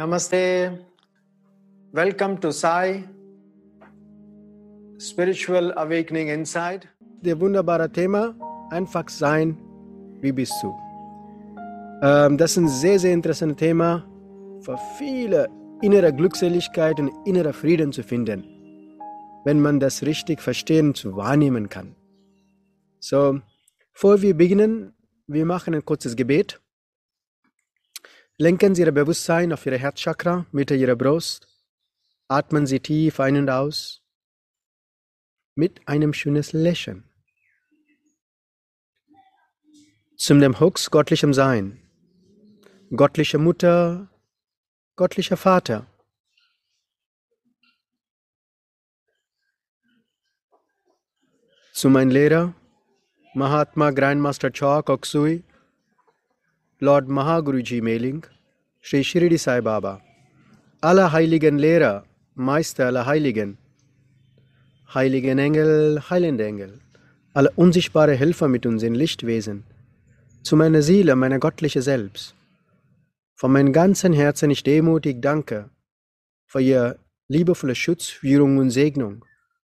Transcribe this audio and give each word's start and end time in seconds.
Namaste. 0.00 0.78
Welcome 1.92 2.40
to 2.40 2.50
Sai 2.52 3.04
Spiritual 4.98 5.74
Awakening 5.76 6.28
Inside. 6.28 6.88
Der 7.20 7.38
wunderbare 7.38 7.92
Thema, 7.92 8.34
einfach 8.70 9.10
sein, 9.10 9.58
wie 10.22 10.32
bist 10.32 10.54
du? 10.62 10.74
Ähm, 12.02 12.38
das 12.38 12.52
ist 12.52 12.56
ein 12.56 12.68
sehr, 12.68 12.98
sehr 12.98 13.12
interessantes 13.12 13.58
Thema 13.58 14.06
für 14.62 14.78
viele 14.96 15.50
innere 15.82 16.14
Glückseligkeit 16.14 16.98
und 16.98 17.12
innere 17.26 17.52
Frieden 17.52 17.92
zu 17.92 18.02
finden, 18.02 18.42
wenn 19.44 19.60
man 19.60 19.80
das 19.80 20.02
richtig 20.02 20.40
verstehen 20.40 20.94
und 21.04 21.14
wahrnehmen 21.14 21.68
kann. 21.68 21.94
So, 23.00 23.38
bevor 23.92 24.22
wir 24.22 24.34
beginnen, 24.34 24.94
wir 25.26 25.44
machen 25.44 25.74
ein 25.74 25.84
kurzes 25.84 26.16
Gebet. 26.16 26.58
Lenken 28.40 28.74
Sie 28.74 28.80
Ihr 28.80 28.90
Bewusstsein 28.90 29.52
auf 29.52 29.66
Ihre 29.66 29.76
Herzchakra, 29.76 30.46
Mitte 30.50 30.74
Ihrer 30.74 30.96
Brust. 30.96 31.46
Atmen 32.26 32.66
Sie 32.66 32.80
tief 32.80 33.20
ein 33.20 33.36
und 33.36 33.50
aus 33.50 34.00
mit 35.54 35.86
einem 35.86 36.14
schönen 36.14 36.42
Lächeln. 36.52 37.04
Zum 40.16 40.40
dem 40.40 40.58
Hux 40.58 40.90
göttlichem 40.90 41.34
Sein, 41.34 41.82
göttliche 42.96 43.36
Mutter, 43.36 44.08
göttlicher 44.96 45.36
Vater. 45.36 45.86
Zu 51.74 51.90
mein 51.90 52.10
Lehrer, 52.10 52.54
Mahatma 53.34 53.90
Grandmaster 53.90 54.50
Chalk 54.50 54.88
Oksui, 54.88 55.44
Lord 56.82 57.08
Mahaguruji 57.08 57.82
Mailing, 57.82 58.24
Sri 58.80 59.04
Shirdi 59.04 59.36
Sai 59.36 59.60
Baba, 59.60 60.00
alle 60.80 61.12
heiligen 61.12 61.58
Lehrer, 61.58 62.04
Meister 62.34 62.86
aller 62.86 63.04
Heiligen, 63.04 63.58
heiligen 64.94 65.38
Engel, 65.38 66.00
heilende 66.08 66.46
Engel, 66.46 66.80
alle 67.34 67.50
unsichtbare 67.50 68.14
Helfer 68.14 68.48
mit 68.48 68.64
uns 68.64 68.82
in 68.82 68.94
Lichtwesen, 68.94 69.64
zu 70.42 70.56
meiner 70.56 70.80
Seele, 70.80 71.16
meiner 71.16 71.38
göttliche 71.38 71.82
Selbst. 71.82 72.34
Von 73.34 73.52
meinem 73.52 73.74
ganzen 73.74 74.14
Herzen 74.14 74.50
ich 74.50 74.62
demutig 74.62 75.20
danke 75.20 75.68
für 76.46 76.62
Ihr 76.62 76.98
liebevolle 77.28 77.74
Schutz, 77.74 78.08
Führung 78.08 78.56
und 78.56 78.70
Segnung, 78.70 79.26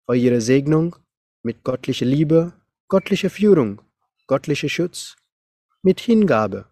für 0.07 0.17
Ihre 0.17 0.41
Segnung 0.41 0.97
mit 1.43 1.65
göttlicher 1.65 2.07
Liebe, 2.07 2.55
göttlicher 2.89 3.29
Führung, 3.29 3.83
göttlicher 4.27 4.71
Schutz, 4.71 5.17
mit 5.83 6.01
Hingabe 6.01 6.65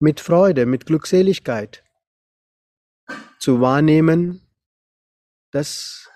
mit 0.00 0.18
Freude, 0.18 0.66
mit 0.66 0.86
Glückseligkeit 0.86 1.84
zu 3.38 3.60
wahrnehmen, 3.60 4.40
dass 5.50 6.08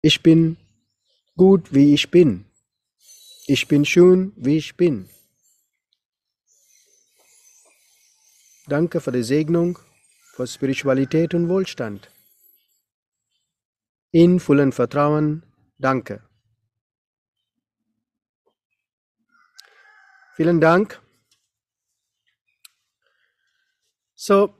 ich 0.00 0.22
bin 0.22 0.56
gut, 1.36 1.74
wie 1.74 1.92
ich 1.92 2.10
bin. 2.10 2.46
Ich 3.46 3.66
bin 3.68 3.84
schön, 3.84 4.32
wie 4.36 4.56
ich 4.56 4.76
bin. 4.76 5.08
Danke 8.68 9.00
für 9.00 9.12
die 9.12 9.22
Segnung, 9.22 9.78
für 10.34 10.46
Spiritualität 10.46 11.34
und 11.34 11.48
Wohlstand. 11.48 12.10
In 14.12 14.40
vollem 14.40 14.72
Vertrauen, 14.72 15.44
danke. 15.78 16.22
Vielen 20.36 20.60
Dank. 20.60 21.00
So, 24.18 24.54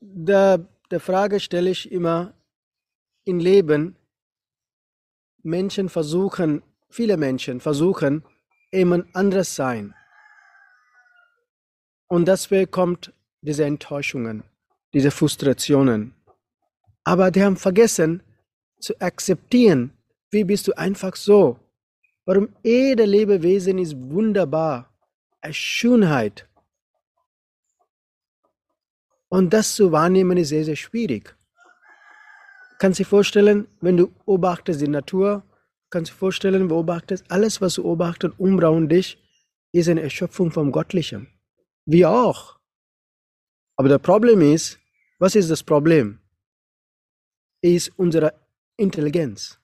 der, 0.00 0.66
der 0.90 1.00
Frage 1.00 1.38
stelle 1.38 1.68
ich 1.68 1.92
immer 1.92 2.32
im 3.24 3.38
Leben, 3.38 3.94
Menschen 5.42 5.90
versuchen, 5.90 6.62
viele 6.88 7.18
Menschen 7.18 7.60
versuchen, 7.60 8.24
jemand 8.72 9.14
anderes 9.14 9.54
sein. 9.54 9.94
Und 12.08 12.26
deswegen 12.26 12.70
kommt 12.70 13.12
diese 13.42 13.66
Enttäuschungen, 13.66 14.44
diese 14.94 15.10
Frustrationen. 15.10 16.14
Aber 17.04 17.30
die 17.30 17.42
haben 17.42 17.56
vergessen 17.56 18.22
zu 18.80 18.98
akzeptieren, 18.98 19.92
wie 20.30 20.44
bist 20.44 20.68
du 20.68 20.72
einfach 20.72 21.16
so. 21.16 21.58
Warum 22.24 22.48
jeder 22.62 23.06
Lebewesen 23.06 23.78
ist 23.78 23.94
wunderbar, 23.96 24.90
eine 25.42 25.52
Schönheit. 25.52 26.48
Und 29.32 29.54
das 29.54 29.76
zu 29.76 29.92
wahrnehmen 29.92 30.36
ist 30.36 30.50
sehr, 30.50 30.62
sehr 30.62 30.76
schwierig. 30.76 31.34
Kannst 32.78 32.98
du 32.98 33.04
dir 33.04 33.08
vorstellen, 33.08 33.66
wenn 33.80 33.96
du 33.96 34.08
beobachtest 34.08 34.82
die 34.82 34.88
Natur, 34.88 35.42
kannst 35.88 36.10
du 36.10 36.14
dir 36.14 36.18
vorstellen, 36.18 36.68
beobachtest, 36.68 37.24
alles, 37.30 37.58
was 37.62 37.76
du 37.76 37.82
beobachtest, 37.82 38.38
umraum 38.38 38.90
dich, 38.90 39.16
ist 39.72 39.88
eine 39.88 40.02
Erschöpfung 40.02 40.50
vom 40.50 40.70
Göttlichen. 40.70 41.28
Wir 41.86 42.10
auch. 42.10 42.58
Aber 43.76 43.88
das 43.88 44.02
Problem 44.02 44.42
ist, 44.42 44.78
was 45.18 45.34
ist 45.34 45.50
das 45.50 45.62
Problem? 45.62 46.18
Ist 47.62 47.90
unsere 47.96 48.34
Intelligenz. 48.76 49.58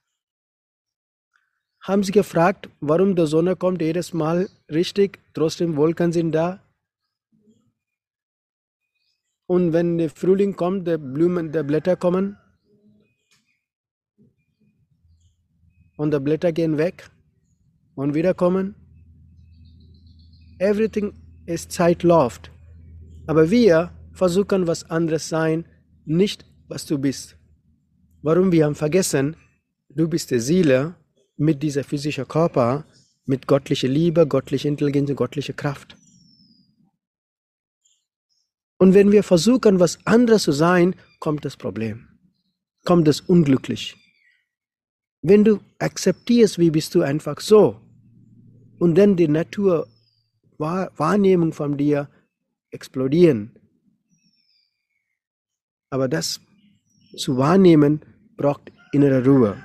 Haben 1.83 2.05
Sie 2.05 2.13
gefragt, 2.13 2.71
warum 2.81 3.15
die 3.15 3.27
Sonne 3.27 3.55
kommt 3.55 3.83
jedes 3.83 4.15
Mal 4.15 4.49
richtig, 4.71 5.19
trotzdem 5.35 5.77
Wolken 5.77 6.11
sind 6.11 6.33
da? 6.33 6.63
Und 9.49 9.73
wenn 9.73 9.97
der 9.97 10.11
Frühling 10.11 10.55
kommt, 10.57 10.87
die 10.87 10.99
Blumen, 10.99 11.51
die 11.53 11.63
Blätter 11.63 11.97
kommen 11.97 12.37
und 15.97 16.13
die 16.13 16.21
Blätter 16.21 16.53
gehen 16.53 16.77
weg 16.77 17.11
und 17.95 18.15
wiederkommen. 18.15 18.75
Everything 20.59 21.15
ist 21.47 21.73
Zeit 21.73 22.03
läuft. 22.03 22.51
Aber 23.27 23.51
wir 23.51 23.91
versuchen 24.13 24.67
was 24.67 24.89
anderes 24.91 25.29
sein, 25.29 25.65
nicht 26.05 26.45
was 26.69 26.85
du 26.85 26.99
bist. 26.99 27.37
Warum 28.23 28.53
wir 28.53 28.67
haben 28.67 28.75
vergessen, 28.75 29.35
du 29.89 30.09
bist 30.09 30.31
die 30.31 30.41
Seele 30.41 30.95
mit 31.39 31.63
dieser 31.63 31.85
physischen 31.85 32.29
Körper, 32.29 32.85
mit 33.25 33.47
göttlicher 33.47 33.89
Liebe, 33.89 34.27
göttlicher 34.27 34.69
Intelligenz 34.69 35.11
göttlicher 35.17 35.55
Kraft. 35.55 35.98
Und 38.79 38.95
wenn 38.95 39.13
wir 39.13 39.23
versuchen, 39.23 39.81
was 39.81 39.99
anderes 40.07 40.45
zu 40.45 40.53
sein, 40.53 40.95
kommt 41.19 41.45
das 41.45 41.57
Problem, 41.57 42.09
kommt 42.85 43.09
das 43.09 43.21
unglücklich. 43.21 43.97
Wenn 45.21 45.45
du 45.45 45.61
akzeptierst, 45.79 46.59
wie 46.59 46.71
bist 46.71 46.95
du 46.95 47.03
einfach 47.03 47.41
so, 47.41 47.81
und 48.79 48.95
dann 48.97 49.17
die 49.17 49.29
Natur 49.29 49.89
Wahrnehmung 50.59 51.53
von 51.53 51.77
dir 51.77 52.09
explodieren. 52.71 53.53
Aber 55.91 56.09
das 56.09 56.41
zu 57.17 57.37
wahrnehmen 57.37 58.03
braucht 58.37 58.73
innere 58.93 59.25
Ruhe 59.25 59.57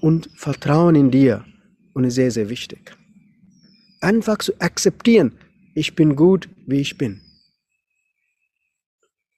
und 0.00 0.30
Vertrauen 0.34 0.94
in 0.94 1.10
dir 1.10 1.44
und 1.94 2.04
ist 2.04 2.14
sehr, 2.14 2.30
sehr 2.30 2.48
wichtig. 2.48 2.96
Einfach 4.00 4.38
zu 4.38 4.58
akzeptieren, 4.60 5.32
ich 5.74 5.94
bin 5.94 6.16
gut, 6.16 6.48
wie 6.66 6.80
ich 6.80 6.98
bin. 6.98 7.20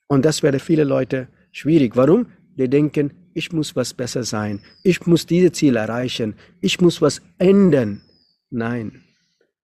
Und 0.07 0.25
das 0.25 0.43
wäre 0.43 0.59
viele 0.59 0.85
Leute 0.85 1.29
schwierig. 1.53 1.97
Warum? 1.97 2.27
Die 2.57 2.69
denken, 2.69 3.13
ich 3.35 3.53
muss 3.53 3.75
was 3.75 3.93
besser 3.93 4.23
sein, 4.23 4.61
ich 4.85 5.07
muss 5.07 5.27
diese 5.27 5.51
Ziele 5.51 5.81
erreichen, 5.81 6.35
ich 6.61 6.81
muss 6.81 7.03
was 7.03 7.21
ändern. 7.39 8.03
Nein. 8.51 9.03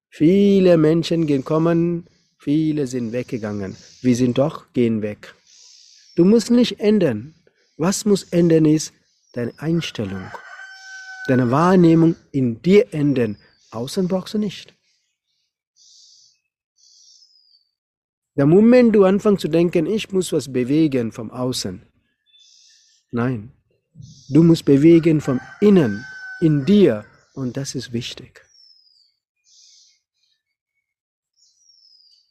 Viele 0.08 0.76
Menschen 0.76 1.26
gehen 1.26 1.44
kommen, 1.44 2.08
viele 2.36 2.88
sind 2.88 3.12
weggegangen. 3.12 3.76
Wir 4.02 4.16
sind 4.16 4.38
doch, 4.38 4.72
gehen 4.72 5.02
weg. 5.02 5.34
Du 6.16 6.24
musst 6.24 6.50
nicht 6.50 6.80
ändern. 6.80 7.34
Was 7.76 8.04
muss 8.04 8.24
ändern 8.24 8.64
ist 8.64 8.92
deine 9.32 9.52
Einstellung, 9.58 10.24
deine 11.28 11.50
Wahrnehmung 11.50 12.16
in 12.32 12.60
dir 12.60 12.92
ändern. 12.92 13.36
Außen 13.70 14.08
brauchst 14.08 14.34
du 14.34 14.38
nicht. 14.38 14.74
Der 18.36 18.46
Moment 18.46 18.94
du 18.94 19.04
anfängst 19.04 19.42
zu 19.42 19.48
denken, 19.48 19.86
ich 19.86 20.10
muss 20.12 20.32
was 20.32 20.52
bewegen 20.52 21.12
vom 21.12 21.30
Außen. 21.30 21.82
Nein, 23.10 23.52
du 24.28 24.42
musst 24.42 24.64
bewegen 24.64 25.20
vom 25.20 25.40
Innen, 25.60 26.04
in 26.40 26.64
dir 26.64 27.04
und 27.34 27.56
das 27.56 27.74
ist 27.74 27.92
wichtig. 27.92 28.42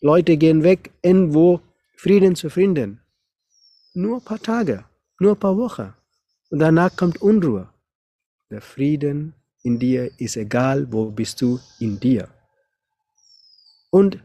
Leute 0.02 0.38
gehen 0.38 0.64
weg, 0.64 0.92
irgendwo 1.02 1.60
Frieden 1.98 2.36
zu 2.36 2.50
finden. 2.50 3.02
Nur 3.94 4.18
ein 4.18 4.24
paar 4.24 4.42
Tage, 4.42 4.86
nur 5.20 5.34
ein 5.34 5.40
paar 5.40 5.58
Wochen. 5.58 5.94
Und 6.50 6.60
danach 6.60 6.96
kommt 6.96 7.22
Unruhe. 7.22 7.70
Der 8.50 8.62
Frieden 8.62 9.34
in 9.64 9.78
dir 9.78 10.10
ist 10.18 10.38
egal, 10.38 10.88
wo 10.92 11.12
bist 11.12 11.42
du 11.42 11.60
in 11.80 12.00
dir. 12.00 12.30
Und 13.90 14.20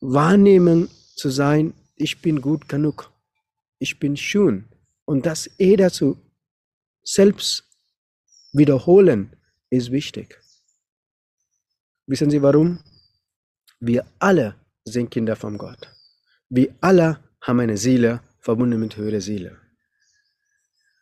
Wahrnehmen 0.00 0.88
zu 1.22 1.30
sein, 1.30 1.72
ich 1.96 2.20
bin 2.20 2.40
gut 2.40 2.68
genug, 2.68 3.12
ich 3.78 3.98
bin 3.98 4.16
schön. 4.16 4.68
Und 5.04 5.24
das 5.24 5.48
eh 5.58 5.76
dazu 5.76 6.08
selbst 7.02 7.64
wiederholen 8.52 9.20
ist 9.70 9.90
wichtig. 9.90 10.38
Wissen 12.06 12.30
Sie 12.30 12.42
warum? 12.42 12.80
Wir 13.80 14.04
alle 14.18 14.56
sind 14.84 15.10
Kinder 15.10 15.36
von 15.36 15.56
Gott. 15.58 15.82
Wir 16.48 16.74
alle 16.80 17.08
haben 17.40 17.60
eine 17.60 17.76
Seele 17.76 18.20
verbunden 18.40 18.80
mit 18.80 18.96
höherer 18.96 19.20
Seele. 19.20 19.58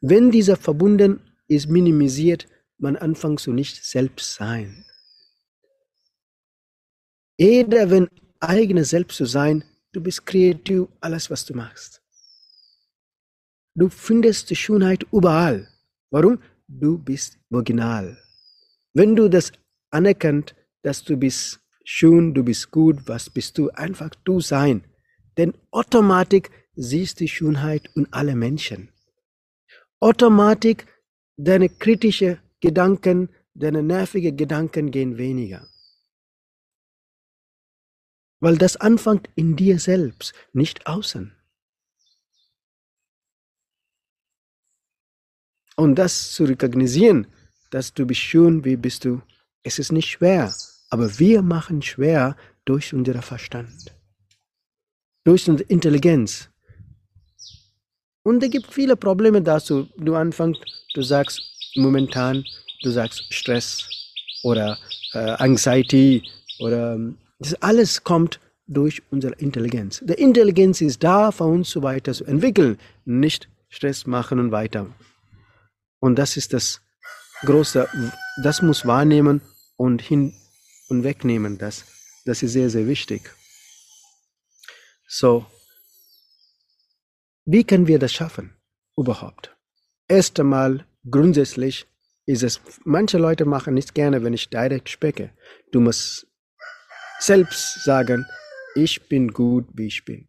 Wenn 0.01 0.31
dieser 0.31 0.57
verbunden 0.57 1.21
ist 1.49 1.69
minimisiert, 1.69 2.47
man 2.79 2.97
anfängt 2.97 3.41
zu 3.41 3.53
nicht 3.53 3.85
selbst 3.85 4.35
sein. 4.35 4.85
Jeder, 7.39 7.91
wenn 7.91 8.09
eigene 8.41 8.85
Selbst 8.85 9.17
zu 9.17 9.27
sein, 9.27 9.65
du 9.93 10.01
bist 10.01 10.25
kreativ, 10.27 10.89
alles 11.01 11.31
was 11.31 11.45
du 11.45 11.55
machst. 11.55 12.03
Du 13.75 13.89
findest 13.89 14.51
die 14.51 14.57
Schönheit 14.57 15.07
überall. 15.13 15.69
Warum? 16.11 16.39
Du 16.67 16.99
bist 16.99 17.39
original. 17.51 18.19
Wenn 18.93 19.15
du 19.15 19.29
das 19.29 19.53
anerkannt, 19.91 20.55
dass 20.83 21.05
du 21.05 21.17
bist 21.17 21.61
schön, 21.85 22.35
du 22.35 22.43
bist 22.43 22.71
gut, 22.71 22.97
was 23.07 23.31
bist 23.31 23.59
du? 23.59 23.71
Einfach 23.71 24.11
du 24.25 24.41
sein. 24.41 24.85
Denn 25.37 25.55
automatisch 25.71 26.49
siehst 26.75 27.21
du 27.21 27.25
die 27.25 27.29
Schönheit 27.29 27.89
in 27.95 28.07
alle 28.13 28.35
Menschen. 28.35 28.91
Automatisch 30.01 30.85
deine 31.37 31.69
kritischen 31.69 32.39
Gedanken, 32.61 33.29
deine 33.55 33.83
nervigen 33.83 34.37
Gedanken 34.37 34.91
gehen 34.91 35.17
weniger. 35.17 35.67
Weil 38.41 38.57
das 38.57 38.77
anfängt 38.77 39.29
in 39.35 39.55
dir 39.55 39.79
selbst, 39.79 40.33
nicht 40.53 40.87
außen. 40.87 41.33
Und 45.77 45.95
das 45.95 46.33
zu 46.33 46.45
recognieren, 46.45 47.27
dass 47.71 47.95
du 47.95 48.07
bist 48.07 48.21
schön, 48.21 48.65
wie 48.65 48.77
bist 48.77 49.05
du, 49.05 49.23
es 49.63 49.79
ist 49.79 49.93
nicht 49.93 50.11
schwer. 50.11 50.53
Aber 50.91 51.19
wir 51.19 51.43
machen 51.43 51.83
schwer 51.83 52.37
durch 52.65 52.93
unseren 52.93 53.23
Verstand, 53.23 53.95
durch 55.25 55.49
unsere 55.49 55.69
Intelligenz. 55.69 56.51
Und 58.23 58.43
es 58.43 58.51
gibt 58.51 58.73
viele 58.73 58.97
Probleme 58.97 59.41
dazu. 59.41 59.89
Du 59.97 60.15
anfängst, 60.15 60.61
du 60.95 61.03
sagst 61.03 61.41
momentan, 61.77 62.45
du 62.83 62.91
sagst 62.91 63.33
Stress 63.33 63.89
oder 64.43 64.79
äh, 65.15 65.19
Anxiety 65.19 66.23
oder 66.59 66.99
das 67.41 67.55
alles 67.63 68.05
kommt 68.05 68.39
durch 68.67 69.03
unsere 69.11 69.35
Intelligenz. 69.35 70.01
Die 70.05 70.13
Intelligenz 70.13 70.81
ist 70.81 71.03
da, 71.03 71.33
für 71.33 71.45
uns 71.45 71.75
weiter 71.83 72.13
zu 72.13 72.25
entwickeln, 72.25 72.79
nicht 73.05 73.49
Stress 73.69 74.07
machen 74.07 74.39
und 74.39 74.53
weiter. 74.53 74.87
Und 76.01 76.17
das 76.17 76.37
ist 76.37 76.53
das 76.53 76.81
große, 77.43 77.89
das 78.45 78.63
muss 78.63 78.87
wahrnehmen 78.87 79.41
und 79.77 80.03
hin 80.03 80.35
und 80.89 81.03
wegnehmen. 81.03 81.59
Das, 81.59 81.85
das 82.27 82.43
ist 82.43 82.53
sehr, 82.53 82.71
sehr 82.71 82.87
wichtig. 82.87 83.23
So, 85.09 85.47
wie 87.45 87.65
können 87.65 87.87
wir 87.87 87.99
das 87.99 88.13
schaffen 88.13 88.55
überhaupt? 88.97 89.57
Erst 90.09 90.39
einmal 90.39 90.85
grundsätzlich 91.11 91.87
ist 92.27 92.43
es, 92.43 92.61
manche 92.85 93.19
Leute 93.19 93.45
machen 93.45 93.75
nicht 93.75 93.95
gerne, 93.95 94.23
wenn 94.23 94.35
ich 94.35 94.51
direkt 94.51 94.89
spreche. 94.89 95.31
Du 95.73 95.81
musst 95.81 96.30
selbst 97.21 97.85
sagen, 97.85 98.27
ich 98.75 99.09
bin 99.09 99.33
gut, 99.33 99.67
wie 99.75 99.87
ich 99.87 100.05
bin. 100.05 100.29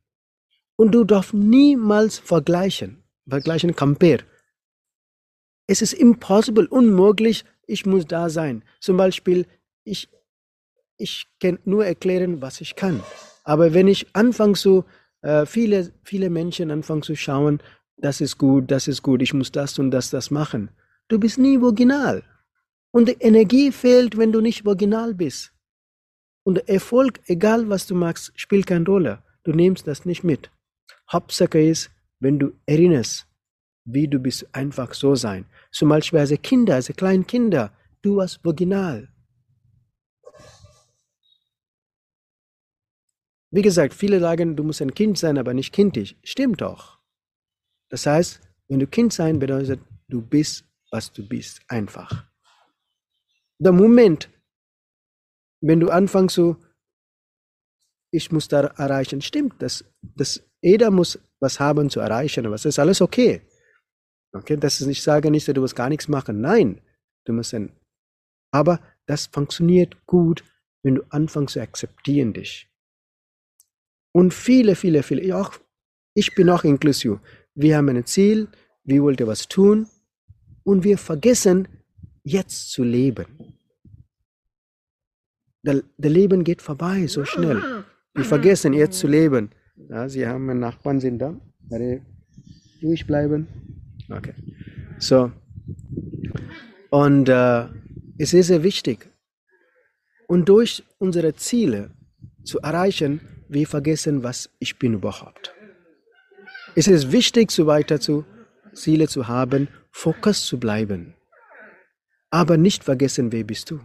Und 0.76 0.92
du 0.92 1.04
darfst 1.04 1.34
niemals 1.34 2.20
vergleichen, 2.20 3.04
vergleichen, 3.28 3.76
compare. 3.76 4.24
Es 5.68 5.82
ist 5.82 5.94
impossible, 5.94 6.68
unmöglich, 6.68 7.46
ich 7.68 7.86
muss 7.86 8.06
da 8.06 8.30
sein. 8.30 8.64
Zum 8.80 8.98
Beispiel, 8.98 9.46
ich, 9.84 10.10
ich 10.98 11.28
kann 11.40 11.60
nur 11.66 11.86
erklären, 11.86 12.42
was 12.42 12.62
ich 12.62 12.76
kann. 12.76 13.02
Aber 13.44 13.74
wenn 13.74 13.88
ich 13.88 14.08
anfange 14.14 14.56
so, 14.56 14.86
äh, 15.22 15.46
viele, 15.46 15.94
viele 16.04 16.30
Menschen 16.30 16.72
anfangen 16.72 17.04
zu 17.04 17.16
schauen, 17.16 17.62
das 17.98 18.20
ist 18.20 18.38
gut, 18.38 18.72
das 18.72 18.88
ist 18.88 19.04
gut, 19.04 19.22
ich 19.22 19.34
muss 19.34 19.52
das 19.52 19.78
und 19.80 19.92
das, 19.92 20.10
das 20.10 20.32
machen. 20.32 20.72
Du 21.08 21.20
bist 21.20 21.38
nie 21.38 21.58
original. 21.58 22.24
Und 22.92 23.08
die 23.08 23.18
Energie 23.20 23.72
fehlt, 23.72 24.18
wenn 24.18 24.32
du 24.32 24.42
nicht 24.42 24.66
original 24.66 25.14
bist. 25.14 25.54
Und 26.44 26.68
Erfolg, 26.68 27.20
egal 27.28 27.70
was 27.70 27.88
du 27.88 27.96
machst, 27.96 28.32
spielt 28.36 28.68
keine 28.68 28.86
Rolle. 28.86 29.24
Du 29.44 29.52
nimmst 29.52 29.88
das 29.88 30.06
nicht 30.06 30.24
mit. 30.24 30.50
Hauptsache 31.12 31.60
ist, 31.60 31.92
wenn 32.20 32.40
du 32.40 32.54
erinnerst, 32.66 33.28
wie 33.86 34.08
du 34.08 34.20
bist, 34.20 34.48
einfach 34.54 34.94
so 34.94 35.16
sein. 35.16 35.46
Zum 35.72 35.90
Beispiel 35.90 36.20
als 36.20 36.34
Kinder, 36.42 36.76
als 36.76 36.88
kleine 36.88 37.24
Kinder, 37.24 37.72
du 38.02 38.18
warst 38.18 38.40
original. 38.46 39.10
Wie 43.54 43.62
gesagt, 43.62 43.94
viele 43.94 44.20
sagen, 44.20 44.56
du 44.56 44.64
musst 44.64 44.82
ein 44.82 44.94
Kind 44.94 45.18
sein, 45.18 45.38
aber 45.38 45.54
nicht 45.54 45.74
kindisch. 45.74 46.16
Stimmt 46.24 46.62
doch. 46.62 47.00
Das 47.90 48.06
heißt, 48.06 48.40
wenn 48.70 48.80
du 48.80 48.88
Kind 48.88 49.12
sein 49.12 49.40
bedeutet, 49.40 49.82
du 50.08 50.22
bist, 50.22 50.64
was 50.90 51.12
du 51.12 51.28
bist. 51.28 51.62
Einfach. 51.68 52.26
Der 53.60 53.74
Moment, 53.74 54.30
wenn 55.62 55.80
du 55.80 55.90
anfängst 55.90 56.36
so, 56.36 56.58
ich 58.14 58.32
muss 58.32 58.48
da 58.48 58.62
erreichen, 58.62 59.22
stimmt, 59.22 59.62
das, 59.62 59.86
das, 60.02 60.44
jeder 60.62 60.92
muss 60.92 61.20
was 61.40 61.60
haben 61.60 61.90
zu 61.90 62.00
erreichen, 62.00 62.46
es 62.54 62.66
ist 62.66 62.80
alles 62.80 63.02
okay. 63.02 63.42
Okay, 64.34 64.58
das 64.58 64.80
ist, 64.82 64.88
ich 64.88 65.02
sage 65.02 65.30
nicht, 65.32 65.48
du 65.48 65.62
musst 65.62 65.76
gar 65.76 65.90
nichts 65.90 66.08
machen. 66.08 66.40
Nein, 66.40 66.82
du 67.26 67.34
musst 67.34 67.54
ein, 67.54 67.72
aber 68.52 68.80
das 69.06 69.28
funktioniert 69.28 70.06
gut, 70.06 70.44
wenn 70.84 70.96
du 70.96 71.04
anfängst 71.10 71.54
zu 71.54 71.62
akzeptieren 71.62 72.34
dich. 72.34 72.70
Und 74.14 74.34
viele, 74.34 74.76
viele, 74.76 75.04
viele, 75.04 75.36
auch, 75.38 75.58
ich 76.14 76.34
bin 76.36 76.50
auch 76.50 76.64
inklusiv. 76.64 77.20
Wir 77.56 77.78
haben 77.78 77.90
ein 77.90 78.06
Ziel, 78.06 78.48
wir 78.84 79.02
wollten 79.04 79.28
was 79.28 79.48
tun 79.48 79.88
und 80.64 80.84
wir 80.84 80.98
vergessen, 80.98 81.68
jetzt 82.24 82.72
zu 82.72 82.84
leben. 82.84 83.26
Der, 85.64 85.84
der 85.98 86.12
Leben 86.12 86.44
geht 86.44 86.62
vorbei 86.62 87.08
so 87.08 87.26
schnell. 87.26 87.62
Wir 88.14 88.26
vergessen 88.26 88.74
jetzt 88.74 89.00
zu 89.00 89.08
leben. 89.08 89.52
Ja, 89.90 90.10
Sie 90.10 90.26
haben 90.28 90.50
einen 90.50 90.60
Nachbarn, 90.60 91.00
sind 91.00 91.20
da. 91.20 91.40
Durchbleiben. 92.82 93.48
Okay. 94.10 94.34
So. 94.98 95.32
Und 96.90 97.30
äh, 97.30 97.68
es 98.18 98.34
ist 98.34 98.48
sehr 98.48 98.64
wichtig. 98.64 99.08
Und 100.28 100.50
durch 100.50 100.84
unsere 100.98 101.36
Ziele 101.36 101.92
zu 102.44 102.60
erreichen, 102.60 103.22
wir 103.48 103.68
vergessen, 103.68 104.24
was 104.24 104.50
ich 104.60 104.80
bin 104.80 104.94
überhaupt. 104.94 105.54
Es 106.76 106.88
ist 106.88 107.12
wichtig, 107.12 107.52
so 107.52 107.68
weiter 107.68 108.00
zu 108.00 108.26
Ziele 108.74 109.08
zu 109.08 109.28
haben, 109.28 109.68
Fokus 109.92 110.46
zu 110.46 110.60
bleiben. 110.60 111.16
Aber 112.30 112.58
nicht 112.58 112.84
vergessen, 112.84 113.32
wer 113.32 113.44
bist 113.44 113.72
du. 113.72 113.80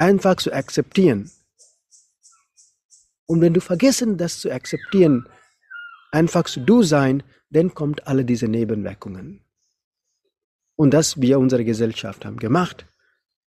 Einfach 0.00 0.36
zu 0.36 0.50
akzeptieren. 0.50 1.30
Und 3.26 3.42
wenn 3.42 3.52
du 3.52 3.60
vergessen, 3.60 4.16
das 4.16 4.40
zu 4.40 4.50
akzeptieren, 4.50 5.28
einfach 6.10 6.44
zu 6.44 6.60
du 6.60 6.82
sein, 6.82 7.22
dann 7.50 7.74
kommt 7.74 8.06
alle 8.06 8.24
diese 8.24 8.48
Nebenwirkungen. 8.48 9.44
Und 10.74 10.92
das 10.94 11.20
wir 11.20 11.38
unsere 11.38 11.66
Gesellschaft 11.66 12.24
haben 12.24 12.38
gemacht. 12.38 12.86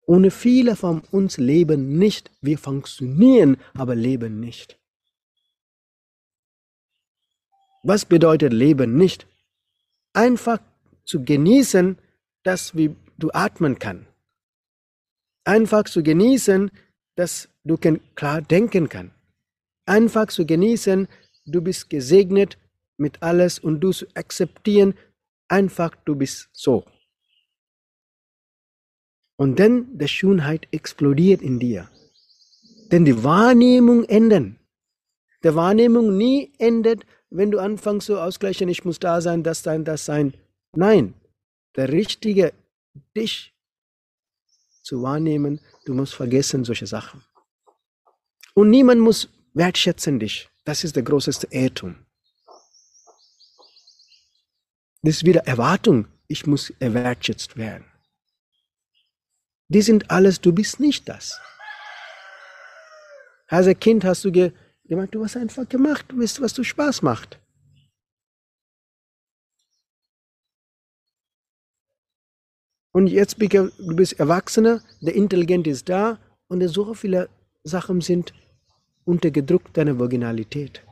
Ohne 0.06 0.30
viele 0.30 0.76
von 0.76 1.02
uns 1.10 1.36
leben 1.36 1.98
nicht. 1.98 2.30
Wir 2.40 2.56
funktionieren, 2.56 3.58
aber 3.74 3.94
leben 3.94 4.40
nicht. 4.40 4.78
Was 7.82 8.06
bedeutet 8.06 8.54
Leben 8.54 8.96
nicht? 8.96 9.26
Einfach 10.14 10.58
zu 11.04 11.22
genießen, 11.22 11.98
dass 12.44 12.72
du 12.72 13.30
atmen 13.32 13.78
kannst. 13.78 14.09
Einfach 15.50 15.82
zu 15.82 16.04
genießen, 16.04 16.70
dass 17.16 17.48
du 17.64 17.76
klar 17.76 18.40
denken 18.40 18.88
kannst. 18.88 19.16
Einfach 19.84 20.28
zu 20.28 20.46
genießen, 20.46 21.08
du 21.44 21.60
bist 21.60 21.90
gesegnet 21.90 22.56
mit 22.98 23.20
alles 23.20 23.58
und 23.58 23.80
du 23.80 23.90
zu 23.90 24.06
akzeptieren, 24.14 24.94
einfach 25.48 25.96
du 26.04 26.14
bist 26.14 26.50
so. 26.52 26.84
Und 29.36 29.58
dann 29.58 29.98
die 29.98 30.06
Schönheit 30.06 30.68
explodiert 30.70 31.42
in 31.42 31.58
dir. 31.58 31.90
Denn 32.92 33.04
die 33.04 33.24
Wahrnehmung 33.24 34.04
ändert. 34.04 34.52
Die 35.42 35.52
Wahrnehmung 35.52 36.16
nie 36.16 36.52
endet, 36.58 37.04
wenn 37.28 37.50
du 37.50 37.58
anfängst 37.58 38.06
so 38.06 38.20
ausgleichen, 38.20 38.68
ich 38.68 38.84
muss 38.84 39.00
da 39.00 39.20
sein, 39.20 39.42
das 39.42 39.64
sein, 39.64 39.84
das 39.84 40.04
sein. 40.04 40.32
Nein, 40.76 41.14
der 41.74 41.88
richtige 41.90 42.52
dich 43.16 43.52
zu 44.90 45.02
wahrnehmen, 45.02 45.60
du 45.84 45.94
musst 45.94 46.14
vergessen 46.14 46.64
solche 46.64 46.86
Sachen. 46.86 47.22
Und 48.54 48.70
niemand 48.70 49.00
muss 49.00 49.28
wertschätzen 49.54 50.18
dich. 50.18 50.48
Das 50.64 50.82
ist 50.82 50.96
der 50.96 51.04
größte 51.04 51.46
Irrtum. 51.50 51.94
Das 55.02 55.16
ist 55.16 55.24
wieder 55.24 55.46
Erwartung. 55.46 56.08
Ich 56.26 56.44
muss 56.44 56.72
erwertschätzt 56.80 57.56
werden. 57.56 57.84
Die 59.68 59.82
sind 59.82 60.10
alles, 60.10 60.40
du 60.40 60.52
bist 60.52 60.80
nicht 60.80 61.08
das. 61.08 61.40
Als 63.46 63.68
Kind 63.78 64.04
hast 64.04 64.24
du 64.24 64.32
gemeint, 64.32 65.14
du 65.14 65.24
hast 65.24 65.36
einfach 65.36 65.68
gemacht, 65.68 66.06
du 66.08 66.20
weißt, 66.20 66.40
was 66.40 66.52
du 66.52 66.64
Spaß 66.64 67.02
macht. 67.02 67.39
Und 72.92 73.06
jetzt 73.06 73.38
du 73.38 73.70
bist 73.96 74.18
Erwachsener, 74.18 74.82
der 75.00 75.14
Intelligent 75.14 75.66
ist 75.66 75.88
da 75.88 76.18
und 76.48 76.66
so 76.68 76.94
viele 76.94 77.28
Sachen 77.62 78.00
sind 78.00 78.32
untergedrückt, 79.04 79.76
deine 79.76 79.98
Vaginalität. 79.98 80.82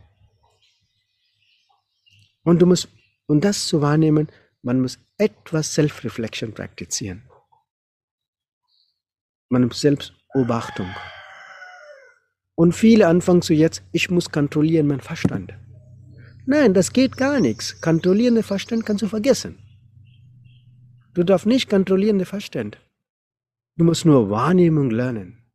Und 2.45 2.61
du 2.63 2.67
musst, 2.67 2.89
um 3.27 3.41
das 3.41 3.67
zu 3.67 3.83
wahrnehmen, 3.83 4.29
man 4.63 4.81
muss 4.81 4.99
etwas 5.19 5.75
Self-Reflection 5.75 6.53
praktizieren. 6.53 7.23
Man 9.49 9.65
muss 9.65 9.81
Selbstbeobachtung. 9.81 10.89
Und 12.55 12.73
viele 12.73 13.07
anfangen 13.07 13.43
zu 13.43 13.55
jetzt, 13.55 13.83
ich 13.93 14.11
muss 14.11 14.31
kontrollieren 14.31 14.87
meinen 14.87 15.01
Verstand. 15.01 15.55
Nein, 16.47 16.75
das 16.75 16.93
geht 16.93 17.17
gar 17.17 17.41
nichts. 17.41 17.81
Kontrollierende 17.81 18.43
Verstand 18.43 18.87
kannst 18.87 19.03
du 19.03 19.09
vergessen. 19.09 19.59
Du 21.19 21.25
darfst 21.25 21.47
nicht 21.47 21.69
kontrollierende 21.69 22.27
Verstand. 22.27 22.79
Du 23.75 23.83
musst 23.83 24.05
nur 24.05 24.31
Wahrnehmung 24.31 24.89
lernen. 24.93 25.51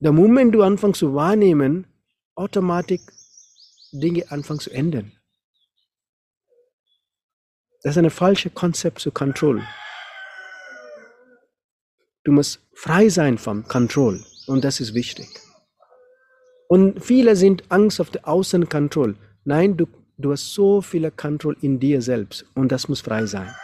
Der 0.00 0.10
Moment 0.10 0.52
du 0.52 0.64
anfängst 0.64 0.98
zu 0.98 1.14
wahrnehmen, 1.14 1.86
automatisch 2.34 3.02
Dinge 3.92 4.28
anfangen 4.32 4.58
zu 4.58 4.72
ändern. 4.72 5.12
Das 7.84 7.92
ist 7.94 7.98
ein 7.98 8.10
falsches 8.10 8.52
Konzept 8.52 8.98
zu 8.98 9.12
Control. 9.12 9.62
Du 12.24 12.32
musst 12.32 12.58
frei 12.72 13.08
sein 13.10 13.38
vom 13.38 13.62
Control 13.62 14.24
und 14.48 14.64
das 14.64 14.80
ist 14.80 14.92
wichtig. 14.92 15.28
Und 16.66 17.00
viele 17.00 17.36
sind 17.36 17.70
Angst 17.70 18.00
auf 18.00 18.10
der 18.10 18.26
Außenkontrolle. 18.26 19.14
Nein, 19.44 19.76
du, 19.76 19.86
du 20.20 20.32
hast 20.32 20.54
so 20.54 20.80
viel 20.80 21.10
Control 21.10 21.56
in 21.60 21.78
dir 21.78 22.02
selbst 22.02 22.44
und 22.54 22.70
das 22.70 22.88
muss 22.88 23.00
frei 23.00 23.26
sein. 23.26 23.54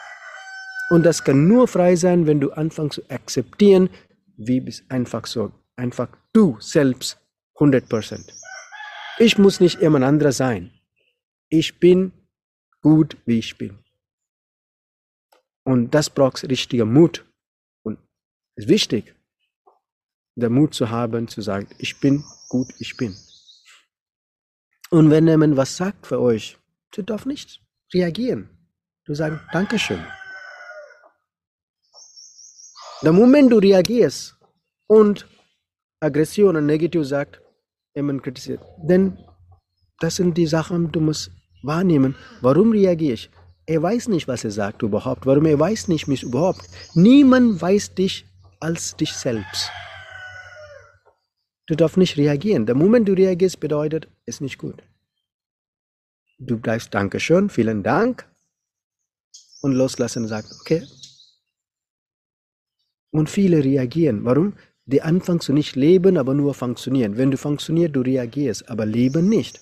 Und 0.90 1.04
das 1.04 1.22
kann 1.24 1.48
nur 1.48 1.66
frei 1.66 1.96
sein, 1.96 2.26
wenn 2.26 2.40
du 2.40 2.52
anfängst 2.52 2.96
zu 2.96 3.10
akzeptieren, 3.10 3.90
wie 4.36 4.60
bist 4.60 4.84
einfach 4.88 5.26
so, 5.26 5.52
einfach 5.76 6.08
du 6.32 6.56
selbst 6.60 7.18
100%. 7.56 8.32
Ich 9.18 9.38
muss 9.38 9.60
nicht 9.60 9.80
jemand 9.80 10.04
anderer 10.04 10.32
sein. 10.32 10.70
Ich 11.48 11.78
bin 11.78 12.12
gut, 12.82 13.16
wie 13.24 13.38
ich 13.38 13.56
bin. 13.56 13.78
Und 15.64 15.92
das 15.94 16.10
braucht 16.10 16.48
richtiger 16.48 16.84
Mut. 16.84 17.24
Und 17.82 17.98
es 18.54 18.64
ist 18.64 18.70
wichtig, 18.70 19.14
der 20.36 20.50
Mut 20.50 20.74
zu 20.74 20.90
haben, 20.90 21.26
zu 21.28 21.40
sagen, 21.40 21.66
ich 21.78 21.98
bin 21.98 22.22
gut, 22.48 22.68
ich 22.78 22.96
bin. 22.96 23.16
Und 24.90 25.10
wenn 25.10 25.26
jemand 25.26 25.56
was 25.56 25.76
sagt 25.76 26.06
für 26.06 26.20
euch, 26.20 26.56
du 26.92 27.02
darfst 27.02 27.26
nicht 27.26 27.60
reagieren. 27.92 28.48
Du 29.04 29.14
sagst, 29.14 29.40
Dankeschön. 29.52 30.04
Der 33.02 33.12
Moment 33.12 33.52
du 33.52 33.58
reagierst 33.58 34.36
und 34.86 35.26
Aggression 36.00 36.56
und 36.56 36.66
Negativ 36.66 37.04
sagt, 37.04 37.40
jemand 37.94 38.22
kritisiert, 38.22 38.60
denn 38.82 39.18
das 40.00 40.16
sind 40.16 40.36
die 40.36 40.46
Sachen, 40.46 40.92
du 40.92 41.00
musst 41.00 41.30
wahrnehmen, 41.62 42.14
warum 42.40 42.72
reagiere 42.72 43.14
ich? 43.14 43.30
Er 43.66 43.82
weiß 43.82 44.08
nicht, 44.08 44.28
was 44.28 44.44
er 44.44 44.50
sagt 44.50 44.82
überhaupt, 44.82 45.26
warum 45.26 45.46
er 45.46 45.58
weiß 45.58 45.88
nicht 45.88 46.06
mich 46.06 46.22
überhaupt. 46.22 46.62
Niemand 46.94 47.60
weiß 47.60 47.94
dich 47.94 48.24
als 48.60 48.96
dich 48.96 49.12
selbst. 49.12 49.70
Du 51.66 51.74
darfst 51.74 51.96
nicht 51.96 52.16
reagieren. 52.16 52.66
Der 52.66 52.76
Moment 52.76 53.08
du 53.08 53.12
reagierst, 53.12 53.58
bedeutet, 53.58 54.08
ist 54.24 54.40
nicht 54.40 54.58
gut. 54.58 54.82
Du 56.38 56.58
bleibst 56.58 56.94
Dankeschön, 56.94 57.50
vielen 57.50 57.82
Dank 57.82 58.28
und 59.62 59.72
loslassen 59.72 60.24
und 60.24 60.28
sagst, 60.28 60.60
okay. 60.60 60.86
Und 63.10 63.30
viele 63.30 63.64
reagieren. 63.64 64.24
Warum? 64.24 64.54
Die 64.84 65.02
anfangen 65.02 65.40
zu 65.40 65.52
nicht 65.52 65.74
leben, 65.74 66.16
aber 66.16 66.34
nur 66.34 66.54
funktionieren. 66.54 67.16
Wenn 67.16 67.30
du 67.30 67.36
funktionierst, 67.36 67.96
du 67.96 68.02
reagierst, 68.02 68.68
aber 68.68 68.86
leben 68.86 69.28
nicht. 69.28 69.60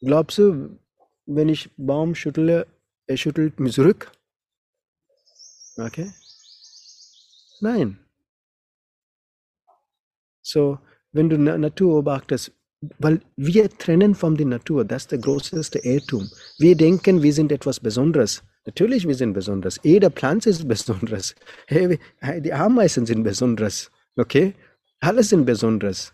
Glaubst 0.00 0.38
du, 0.38 0.78
wenn 1.24 1.48
ich 1.48 1.70
Baum 1.76 2.14
schüttle, 2.14 2.66
er 3.06 3.16
schüttelt 3.16 3.58
mich 3.60 3.74
zurück? 3.74 4.12
Okay? 5.78 6.12
Nein. 7.60 7.98
So, 10.42 10.78
wenn 11.12 11.28
du 11.28 11.38
Natur 11.38 12.02
beobachtest, 12.02 12.52
weil 12.98 13.20
wir 13.36 13.68
trennen 13.70 14.14
von 14.14 14.36
der 14.36 14.46
Natur, 14.46 14.84
das 14.84 15.02
ist 15.02 15.12
der 15.12 15.18
größte 15.18 15.78
Irrtum. 15.78 16.30
Wir 16.58 16.76
denken, 16.76 17.22
wir 17.22 17.32
sind 17.32 17.50
etwas 17.50 17.80
Besonderes. 17.80 18.42
Natürlich, 18.66 19.06
wir 19.06 19.14
sind 19.14 19.32
besonders. 19.32 19.80
Jede 19.82 20.10
Pflanze 20.10 20.50
ist 20.50 20.68
besonders. 20.74 21.34
Die 21.70 22.52
Ameisen 22.52 23.06
sind 23.06 23.22
besonders. 23.22 23.90
Okay? 24.16 24.54
Alles 25.00 25.30
sind 25.30 25.44
besonders. 25.46 26.12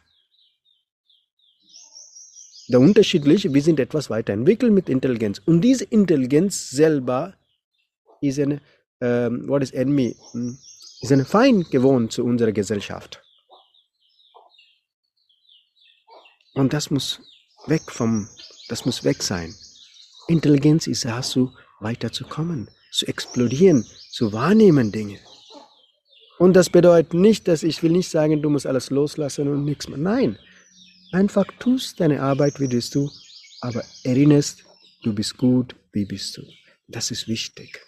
Der 2.68 2.80
Unterschied 2.80 3.26
ist, 3.26 3.52
wir 3.52 3.62
sind 3.62 3.80
etwas 3.80 4.08
weiterentwickelt 4.08 4.72
mit 4.72 4.88
Intelligenz. 4.88 5.40
Und 5.44 5.60
diese 5.62 5.84
Intelligenz 5.84 6.70
selber 6.70 7.34
ist 8.20 8.38
eine, 8.38 8.60
ähm, 9.00 9.48
what 9.48 9.62
is 9.62 9.72
enemy? 9.72 10.16
Hm, 10.32 10.56
ist 11.02 11.12
ein 11.12 11.26
Feind 11.26 11.70
gewohnt 11.70 12.12
zu 12.12 12.24
unserer 12.24 12.52
Gesellschaft. 12.52 13.22
Und 16.54 16.72
das 16.72 16.90
muss 16.90 17.20
weg 17.66 17.82
vom, 17.90 18.28
das 18.68 18.86
muss 18.86 19.04
weg 19.04 19.22
sein. 19.22 19.54
Intelligenz 20.28 20.86
ist 20.86 21.04
dazu, 21.04 21.52
weiterzukommen, 21.80 22.70
zu 22.92 23.06
explodieren, 23.06 23.84
zu 24.10 24.32
wahrnehmen 24.32 24.92
Dinge. 24.92 25.18
Und 26.38 26.54
das 26.54 26.70
bedeutet 26.70 27.14
nicht, 27.14 27.48
dass 27.48 27.62
ich 27.62 27.82
will 27.82 27.92
nicht 27.92 28.08
sagen, 28.08 28.40
du 28.40 28.50
musst 28.50 28.66
alles 28.66 28.90
loslassen 28.90 29.48
und 29.48 29.64
nichts 29.64 29.88
mehr. 29.88 29.98
Nein, 29.98 30.38
einfach 31.12 31.46
tust 31.58 32.00
deine 32.00 32.22
Arbeit, 32.22 32.60
wie 32.60 32.68
du, 32.68 33.10
aber 33.60 33.84
erinnerst, 34.04 34.64
du 35.02 35.12
bist 35.12 35.36
gut, 35.36 35.74
wie 35.92 36.04
bist 36.04 36.36
du. 36.36 36.42
Das 36.86 37.10
ist 37.10 37.26
wichtig. 37.26 37.80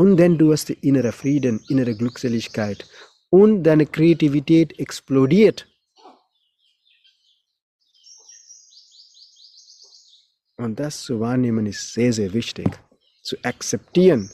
Und 0.00 0.16
dann 0.16 0.38
du 0.38 0.50
hast 0.50 0.70
innere 0.70 1.12
Frieden, 1.12 1.62
innere 1.68 1.94
Glückseligkeit 1.94 2.88
und 3.28 3.64
deine 3.64 3.84
Kreativität 3.84 4.78
explodiert. 4.78 5.68
Und 10.56 10.80
das 10.80 11.02
zu 11.02 11.20
wahrnehmen 11.20 11.66
ist 11.66 11.92
sehr, 11.92 12.14
sehr 12.14 12.32
wichtig. 12.32 12.68
Zu 13.22 13.36
akzeptieren. 13.42 14.30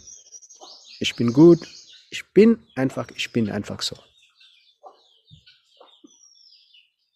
Ich 1.00 1.16
bin 1.16 1.32
gut, 1.32 1.58
ich 2.10 2.24
bin 2.32 2.60
einfach, 2.76 3.08
ich 3.16 3.32
bin 3.32 3.50
einfach 3.50 3.82
so. 3.82 3.96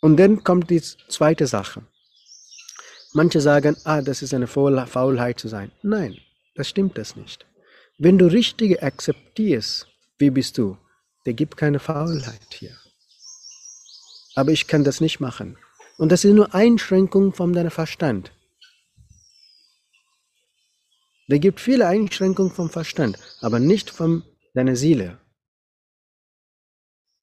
Und 0.00 0.16
dann 0.16 0.42
kommt 0.42 0.70
die 0.70 0.80
zweite 0.80 1.46
Sache. 1.46 1.82
Manche 3.12 3.40
sagen, 3.40 3.76
ah, 3.84 4.02
das 4.02 4.22
ist 4.22 4.34
eine 4.34 4.48
Faulheit 4.48 5.38
zu 5.38 5.46
sein. 5.46 5.70
Nein, 5.82 6.18
das 6.56 6.68
stimmt 6.68 6.98
das 6.98 7.14
nicht. 7.14 7.46
Wenn 8.02 8.16
du 8.16 8.32
richtig 8.32 8.82
akzeptierst, 8.82 9.86
wie 10.16 10.30
bist 10.30 10.56
du, 10.56 10.78
der 11.26 11.34
gibt 11.34 11.58
keine 11.58 11.78
Faulheit 11.78 12.46
hier. 12.48 12.74
Aber 14.34 14.52
ich 14.52 14.66
kann 14.66 14.84
das 14.84 15.02
nicht 15.02 15.20
machen. 15.20 15.58
Und 15.98 16.10
das 16.10 16.24
ist 16.24 16.32
nur 16.32 16.54
Einschränkung 16.54 17.34
von 17.34 17.52
deinem 17.52 17.70
Verstand. 17.70 18.32
Der 21.28 21.40
gibt 21.40 21.60
viele 21.60 21.88
Einschränkungen 21.88 22.50
vom 22.50 22.70
Verstand, 22.70 23.18
aber 23.42 23.60
nicht 23.60 23.90
von 23.90 24.22
deiner 24.54 24.76
Seele. 24.76 25.18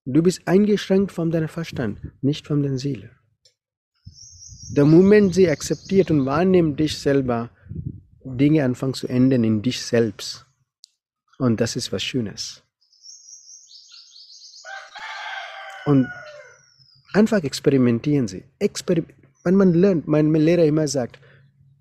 Du 0.06 0.22
bist 0.22 0.48
eingeschränkt 0.48 1.12
von 1.12 1.32
deinem 1.32 1.50
Verstand, 1.50 2.00
nicht 2.22 2.46
von 2.46 2.62
deiner 2.62 2.78
Seele. 2.78 3.10
Der 4.76 4.86
Moment 4.86 5.34
sie 5.34 5.50
akzeptiert 5.50 6.12
und 6.12 6.28
wahrnimmt 6.28 6.80
dich 6.80 7.00
selber, 7.00 7.50
Dinge 8.24 8.64
anfangen 8.64 8.94
zu 8.94 9.08
ändern 9.08 9.44
in 9.44 9.64
dich 9.64 9.82
selbst. 9.82 10.47
Und 11.38 11.62
das 11.62 11.76
ist 11.76 11.92
was 11.92 12.04
Schönes. 12.04 12.64
Und 15.86 16.08
einfach 17.14 17.44
experimentieren 17.44 18.28
Sie. 18.28 18.44
Exper 18.60 18.96
wenn 19.44 19.56
man 19.56 19.74
lernt, 19.74 20.08
mein 20.10 20.34
Lehrer 20.34 20.66
immer 20.66 20.90
sagt, 20.90 21.22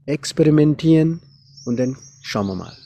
experimentieren 0.04 1.20
und 1.64 1.78
dann 1.78 1.96
schauen 2.22 2.46
wir 2.46 2.54
mal. 2.54 2.76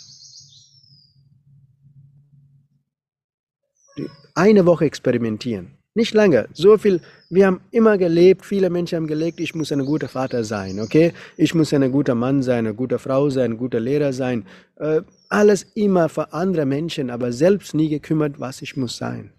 Eine 4.34 4.64
Woche 4.64 4.86
experimentieren. 4.86 5.79
Nicht 6.00 6.14
lange. 6.14 6.48
So 6.54 6.78
viel, 6.78 7.02
wir 7.28 7.46
haben 7.46 7.60
immer 7.72 7.98
gelebt, 7.98 8.46
viele 8.46 8.70
Menschen 8.70 8.96
haben 8.96 9.06
gelebt, 9.06 9.38
ich 9.38 9.54
muss 9.54 9.70
ein 9.70 9.84
guter 9.84 10.08
Vater 10.08 10.44
sein, 10.44 10.80
okay? 10.80 11.12
Ich 11.36 11.54
muss 11.54 11.74
ein 11.74 11.92
guter 11.92 12.14
Mann 12.14 12.42
sein, 12.42 12.60
eine 12.66 12.74
gute 12.74 12.98
Frau 12.98 13.28
sein, 13.28 13.52
ein 13.52 13.58
guter 13.58 13.80
Lehrer 13.80 14.14
sein. 14.14 14.46
Äh, 14.76 15.02
alles 15.28 15.66
immer 15.74 16.08
für 16.08 16.32
andere 16.32 16.64
Menschen, 16.64 17.10
aber 17.10 17.32
selbst 17.32 17.74
nie 17.74 17.90
gekümmert, 17.90 18.40
was 18.40 18.62
ich 18.62 18.78
muss 18.78 18.96
sein. 18.96 19.34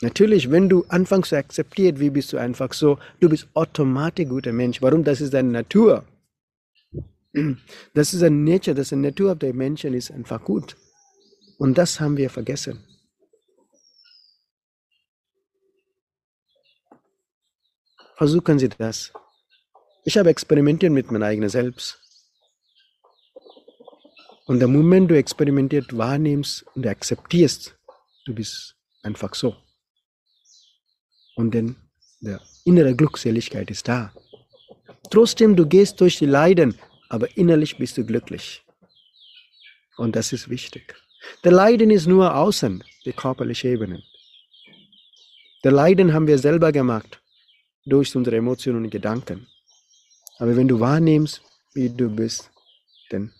Natürlich, 0.00 0.48
wenn 0.52 0.68
du 0.68 0.84
anfängst 0.88 1.30
zu 1.30 1.36
akzeptieren, 1.36 1.98
wie 1.98 2.10
bist 2.10 2.32
du 2.32 2.36
einfach 2.36 2.72
so, 2.72 3.00
du 3.18 3.28
bist 3.28 3.48
automatisch 3.54 4.28
guter 4.28 4.52
Mensch. 4.52 4.80
Warum? 4.80 5.02
Das 5.02 5.20
ist 5.20 5.34
deine 5.34 5.50
Natur. 5.50 6.04
Das 7.94 8.14
ist 8.14 8.22
eine 8.22 8.36
Nature, 8.36 8.76
das 8.76 8.86
ist 8.86 8.92
eine 8.92 9.08
Natur 9.08 9.34
der 9.34 9.54
Menschen, 9.54 9.92
ist 9.92 10.12
einfach 10.12 10.44
gut. 10.44 10.76
Und 11.58 11.78
das 11.78 12.00
haben 12.00 12.16
wir 12.16 12.30
vergessen. 12.30 12.84
Versuchen 18.16 18.58
Sie 18.58 18.68
das. 18.68 19.12
Ich 20.04 20.16
habe 20.16 20.30
experimentiert 20.30 20.92
mit 20.92 21.10
meinem 21.10 21.22
eigenen 21.22 21.50
Selbst. 21.50 22.00
Und 24.46 24.60
der 24.60 24.68
Moment 24.68 25.10
du 25.10 25.16
experimentiert 25.16 25.96
wahrnimmst 25.96 26.64
und 26.74 26.86
akzeptierst, 26.86 27.76
du 28.24 28.34
bist 28.34 28.76
einfach 29.02 29.34
so. 29.34 29.56
Und 31.34 31.54
dann 31.54 31.76
der 32.20 32.40
innere 32.64 32.94
Glückseligkeit 32.94 33.70
ist 33.70 33.88
da. 33.88 34.12
Trotzdem, 35.10 35.54
du 35.56 35.66
gehst 35.66 36.00
durch 36.00 36.18
die 36.18 36.26
Leiden, 36.26 36.78
aber 37.08 37.36
innerlich 37.36 37.76
bist 37.76 37.98
du 37.98 38.04
glücklich. 38.04 38.64
Und 39.96 40.16
das 40.16 40.32
ist 40.32 40.48
wichtig. 40.48 40.94
Der 41.44 41.52
Leiden 41.52 41.90
ist 41.90 42.06
nur 42.06 42.34
außen, 42.34 42.82
die 43.04 43.12
körperliche 43.12 43.68
Ebene. 43.68 44.02
Der 45.64 45.72
Leiden 45.72 46.12
haben 46.12 46.26
wir 46.26 46.38
selber 46.38 46.72
gemacht, 46.72 47.20
durch 47.84 48.14
unsere 48.14 48.36
Emotionen 48.36 48.84
und 48.84 48.90
Gedanken. 48.90 49.46
Aber 50.38 50.56
wenn 50.56 50.68
du 50.68 50.78
wahrnimmst, 50.80 51.42
wie 51.74 51.88
du 51.88 52.08
bist, 52.08 52.50
dann 53.10 53.32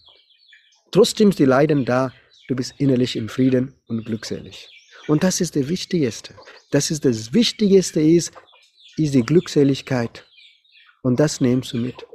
trotzdem 0.91 1.31
ist 1.31 1.39
die 1.39 1.45
Leiden 1.45 1.85
da, 1.85 2.13
du 2.49 2.55
bist 2.55 2.75
innerlich 2.79 3.17
im 3.17 3.29
Frieden 3.29 3.75
und 3.89 4.05
glückselig. 4.05 4.69
Und 5.09 5.23
das 5.23 5.41
ist 5.41 5.57
das 5.57 5.69
Wichtigste. 5.69 6.35
Das 6.71 6.91
ist 6.91 7.05
das 7.05 7.33
Wichtigste 7.33 8.01
ist, 8.01 8.33
ist 8.97 9.15
die 9.15 9.23
Glückseligkeit. 9.23 10.25
Und 11.03 11.21
das 11.21 11.41
nimmst 11.41 11.73
du 11.73 11.79
mit. 11.79 12.07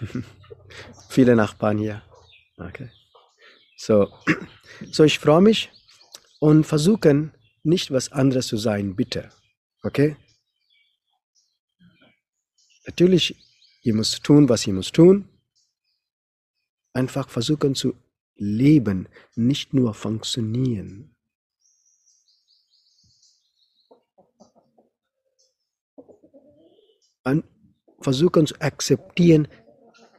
Viele 1.08 1.36
Nachbarn 1.36 1.78
hier. 1.78 2.02
Okay. 2.56 2.90
So. 3.76 4.12
so, 4.92 5.04
ich 5.04 5.18
freue 5.18 5.42
mich 5.42 5.70
und 6.38 6.64
versuchen 6.64 7.32
nicht 7.62 7.90
was 7.90 8.12
anderes 8.12 8.46
zu 8.46 8.56
sein, 8.56 8.96
bitte. 8.96 9.30
Okay? 9.82 10.16
Natürlich, 12.86 13.36
ihr 13.82 13.94
müsst 13.94 14.24
tun, 14.24 14.48
was 14.48 14.66
ihr 14.66 14.72
müsst 14.72 14.94
tun. 14.94 15.28
Einfach 16.92 17.28
versuchen 17.28 17.74
zu 17.74 17.94
leben, 18.34 19.08
nicht 19.36 19.74
nur 19.74 19.94
funktionieren. 19.94 21.14
Und 27.22 27.44
versuchen 28.00 28.46
zu 28.46 28.58
akzeptieren, 28.60 29.46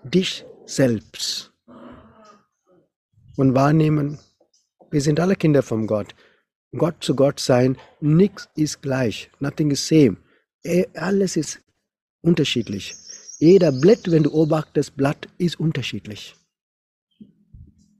dich 0.04 0.46
selbst 0.66 1.52
und 3.38 3.56
wahrnehmen, 3.56 4.20
wir 4.90 5.02
sind 5.02 5.20
alle 5.20 5.36
Kinder 5.36 5.64
von 5.64 5.88
Gott. 5.88 6.14
Gott 6.78 7.04
zu 7.04 7.16
Gott 7.16 7.40
sein, 7.40 7.78
nichts 8.00 8.50
ist 8.56 8.82
gleich, 8.82 9.30
nothing 9.40 9.72
is 9.72 9.88
same. 9.88 10.18
Eh, 10.64 10.86
alles 10.94 11.36
ist 11.38 11.62
unterschiedlich. 12.22 12.96
Jeder 13.40 13.72
Blatt, 13.72 14.10
wenn 14.12 14.24
du 14.24 14.30
beobachtest, 14.30 14.96
Blatt 14.96 15.28
ist 15.38 15.60
unterschiedlich. 15.60 16.36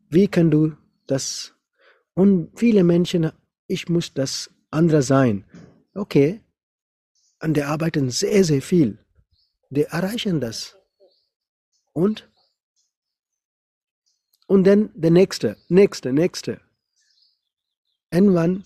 Wie 0.10 0.28
kann 0.28 0.52
du 0.52 0.74
das? 1.08 1.54
Und 2.14 2.52
viele 2.56 2.84
Menschen, 2.84 3.32
ich 3.68 3.90
muss 3.90 4.14
das 4.14 4.52
andere 4.70 5.02
sein. 5.02 5.46
Okay. 5.96 6.42
Und 7.42 7.58
die 7.58 7.64
arbeiten 7.64 8.10
sehr, 8.10 8.44
sehr 8.44 8.62
viel. 8.62 9.00
Die 9.70 9.84
erreichen 9.84 10.40
das. 10.40 10.78
Und? 11.94 12.30
Und 14.48 14.66
dann 14.66 14.92
der 14.94 15.12
nächste, 15.12 15.58
nächste, 15.70 16.12
nächste. 16.14 16.62
Irgendwann, 18.12 18.66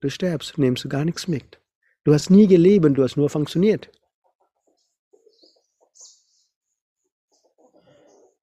du 0.00 0.10
stirbst, 0.10 0.58
nimmst 0.58 0.84
du 0.84 0.88
gar 0.88 1.04
nichts 1.04 1.28
mit. 1.28 1.60
Du 2.04 2.12
hast 2.12 2.30
nie 2.30 2.46
gelebt, 2.46 2.86
du 2.96 3.02
hast 3.02 3.16
nur 3.16 3.30
funktioniert. 3.30 3.90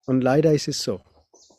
Und 0.06 0.22
leider 0.22 0.54
ist 0.54 0.70
es 0.70 0.82
so. 0.82 1.02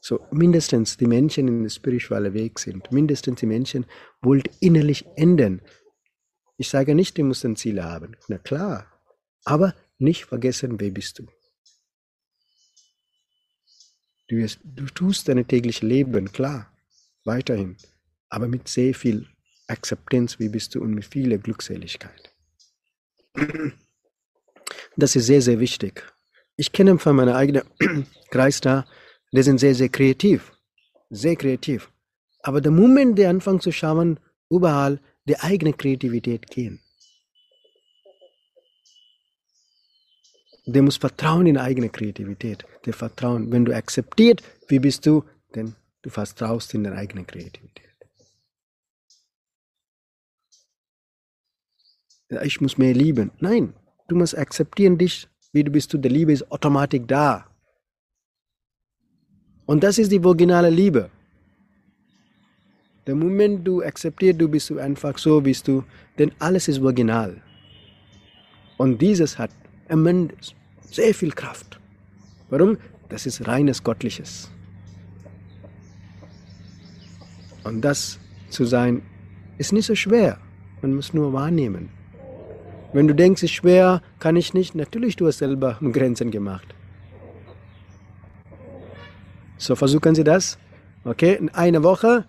So, 0.01 0.27
mindestens 0.31 0.97
die 0.97 1.07
Menschen 1.07 1.49
in 1.49 1.63
der 1.63 1.71
spirituellen 1.71 2.33
Weg 2.33 2.59
sind, 2.59 2.91
mindestens 2.91 3.41
die 3.41 3.47
Menschen 3.47 3.85
wollen 4.23 4.45
innerlich 4.61 5.05
ändern. 5.17 5.61
Ich 6.57 6.71
sage 6.71 6.95
nicht, 6.95 7.17
die 7.19 7.23
müssen 7.23 7.57
Ziele 7.57 7.85
haben. 7.85 8.17
Na 8.29 8.39
klar. 8.39 8.87
Aber 9.45 9.75
nicht 9.99 10.25
vergessen, 10.25 10.81
wer 10.81 10.91
bist 10.91 11.19
du. 11.19 11.27
Du, 14.29 14.47
du 14.65 14.85
tust 14.87 15.29
dein 15.29 15.47
tägliches 15.47 15.83
Leben, 15.83 16.31
klar, 16.31 16.71
weiterhin, 17.25 17.77
aber 18.29 18.47
mit 18.47 18.69
sehr 18.69 18.95
viel 18.95 19.27
Akzeptanz, 19.67 20.39
wie 20.39 20.49
bist 20.49 20.75
du, 20.75 20.83
und 20.83 20.95
mit 20.95 21.05
viel 21.05 21.39
Glückseligkeit. 21.39 22.35
Das 24.97 25.17
ist 25.17 25.27
sehr, 25.27 25.41
sehr 25.43 25.61
wichtig. 25.61 26.03
Ich 26.57 26.73
kenne 26.73 26.99
von 26.99 27.17
meinem 27.17 27.35
eigenen 27.35 27.63
Kreis 28.31 28.61
da, 28.61 28.85
die 29.33 29.43
sind 29.43 29.59
sehr, 29.59 29.75
sehr 29.75 29.89
kreativ. 29.89 30.53
Sehr 31.11 31.37
kreativ. 31.37 31.91
Aber 32.43 32.61
der 32.61 32.73
Moment, 32.73 33.19
der 33.19 33.31
anfangen 33.31 33.61
zu 33.61 33.73
schauen, 33.73 34.21
überall 34.51 35.01
die 35.25 35.39
eigene 35.39 35.73
Kreativität 35.73 36.51
gehen. 36.51 36.81
Der 40.67 40.83
muss 40.83 40.97
vertrauen 40.97 41.47
in 41.47 41.57
eigene 41.57 41.89
Kreativität. 41.89 42.65
Der 42.85 42.93
Vertrauen, 42.93 43.51
wenn 43.51 43.65
du 43.65 43.75
akzeptiert, 43.75 44.43
wie 44.69 44.79
bist 44.79 45.07
du, 45.07 45.25
denn 45.55 45.75
du 46.03 46.11
vertraust 46.11 46.75
in 46.75 46.85
deine 46.85 46.97
eigene 46.97 47.25
Kreativität. 47.25 47.89
Ich 52.43 52.61
muss 52.61 52.77
mehr 52.77 52.93
lieben. 52.93 53.31
Nein, 53.41 53.73
du 54.09 54.17
musst 54.17 54.37
akzeptieren 54.37 54.99
dich, 54.99 55.29
wie 55.53 55.65
du 55.65 55.71
bist. 55.71 55.93
Du, 55.93 55.99
der 55.99 56.11
Liebe 56.11 56.33
ist 56.33 56.51
automatisch 56.53 57.01
da. 57.07 57.47
Und 59.65 59.83
das 59.83 59.99
ist 59.99 60.13
die 60.13 60.23
originale 60.23 60.71
Liebe. 60.71 61.11
Der 63.07 63.15
Moment 63.15 63.67
du 63.67 63.83
akzeptierst, 63.83 64.39
du 64.39 64.49
bist 64.49 64.71
einfach 64.73 65.17
so, 65.17 65.41
bist 65.41 65.67
du, 65.67 65.83
denn 66.19 66.31
alles 66.39 66.69
ist 66.69 66.81
original. 66.81 67.41
Und 68.77 69.01
dieses 69.01 69.39
hat 69.39 69.51
sehr 70.91 71.15
viel 71.15 71.33
Kraft. 71.33 71.79
Warum? 72.51 72.79
Das 73.09 73.27
ist 73.27 73.47
reines 73.47 73.83
Göttliches. 73.83 74.51
Und 77.65 77.83
das 77.83 78.19
zu 78.51 78.65
sein, 78.65 79.03
ist 79.59 79.73
nicht 79.73 79.87
so 79.87 79.95
schwer. 79.95 80.39
Man 80.83 80.95
muss 80.95 81.13
nur 81.13 81.33
wahrnehmen. 81.33 81.91
Wenn 82.93 83.07
du 83.07 83.15
denkst, 83.15 83.43
es 83.43 83.51
ist 83.51 83.57
schwer, 83.57 84.03
kann 84.19 84.37
ich 84.37 84.55
nicht, 84.55 84.75
natürlich 84.75 85.17
du 85.17 85.27
hast 85.27 85.39
selber 85.39 85.79
Grenzen 85.93 86.31
gemacht. 86.31 86.75
So 89.59 89.75
versuchen 89.75 90.15
Sie 90.15 90.25
das. 90.25 90.57
Okay, 91.05 91.35
in 91.35 91.49
einer 91.51 91.83
Woche 91.83 92.25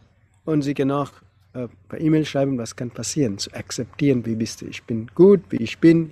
und 0.45 0.63
Sie 0.63 0.74
können 0.74 0.91
auch 0.91 1.12
äh, 1.54 1.67
per 1.88 2.02
E-Mail 2.02 2.26
schreiben, 2.26 2.58
was 2.58 2.76
kann 2.76 2.89
passieren. 2.89 3.38
Zu 3.38 3.54
akzeptieren, 3.54 4.26
wie 4.26 4.36
bist 4.36 4.62
du. 4.62 4.65
Ich 4.65 4.84
bin 4.84 5.10
gut, 5.15 5.41
wie 5.50 5.58
ich 5.58 5.78
bin. 5.78 6.12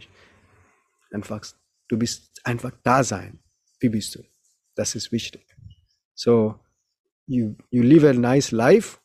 Einfach 1.17 1.41
Du 1.87 1.97
bist 1.97 2.45
einfach 2.45 2.71
da 2.83 3.03
sein. 3.03 3.39
Wie 3.79 3.89
bist 3.89 4.13
du? 4.15 4.23
Das 4.75 4.93
ist 4.93 5.11
wichtig. 5.11 5.45
So, 6.13 6.59
you, 7.25 7.55
you 7.71 7.81
live 7.81 8.03
a 8.03 8.13
nice 8.13 8.51
life. 8.51 8.99